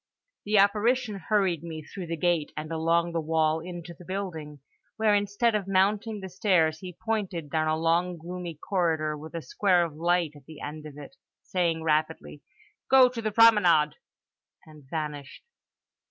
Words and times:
The 0.45 0.57
apparition 0.57 1.19
hurried 1.29 1.61
me 1.61 1.83
through 1.83 2.07
the 2.07 2.17
gate, 2.17 2.51
and 2.57 2.71
along 2.71 3.11
the 3.11 3.21
wall 3.21 3.59
into 3.59 3.93
the 3.93 4.03
building, 4.03 4.59
where 4.97 5.13
instead 5.13 5.53
of 5.53 5.67
mounting 5.67 6.21
the 6.21 6.27
stairs 6.27 6.79
he 6.79 6.97
pointed 7.05 7.51
down 7.51 7.67
a 7.67 7.77
long, 7.77 8.17
gloomy 8.17 8.55
corridor 8.55 9.15
with 9.15 9.35
a 9.35 9.43
square 9.43 9.85
of 9.85 9.93
light 9.93 10.31
at 10.35 10.47
the 10.47 10.59
end 10.59 10.87
of 10.87 10.97
it, 10.97 11.15
saying 11.43 11.83
rapidly, 11.83 12.41
"Go 12.89 13.09
to 13.09 13.21
the 13.21 13.31
promenade"—and 13.31 14.85
vanished. 14.89 15.43